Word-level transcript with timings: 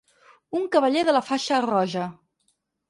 Un 0.59 0.65
cavaller 0.77 1.03
de 1.11 1.15
la 1.17 1.23
faixa 1.29 1.61
roja. 1.71 2.11